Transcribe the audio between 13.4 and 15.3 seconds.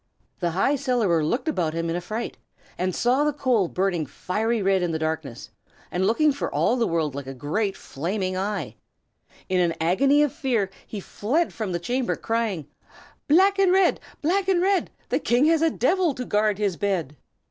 and red! black and red! The